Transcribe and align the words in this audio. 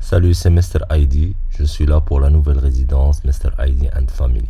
Salut, 0.00 0.32
c'est 0.32 0.48
Mr. 0.48 0.80
ID. 0.90 1.34
Je 1.50 1.64
suis 1.64 1.84
là 1.84 2.00
pour 2.00 2.20
la 2.20 2.30
nouvelle 2.30 2.58
résidence 2.58 3.24
Mr. 3.24 3.50
Heidi 3.58 3.88
and 3.94 4.06
Family 4.06 4.48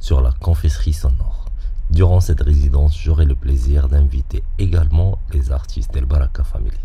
sur 0.00 0.20
la 0.20 0.32
confesserie 0.32 0.94
sonore. 0.94 1.44
Durant 1.90 2.20
cette 2.20 2.40
résidence, 2.40 2.98
j'aurai 2.98 3.24
le 3.24 3.36
plaisir 3.36 3.88
d'inviter 3.88 4.42
également 4.58 5.18
les 5.32 5.52
artistes 5.52 5.94
d'El 5.94 6.06
Baraka 6.06 6.42
Family. 6.42 6.76